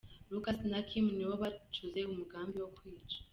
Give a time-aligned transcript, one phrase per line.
[0.31, 3.19] Lucas na Kim nibo bacuze umugambi wo kwica.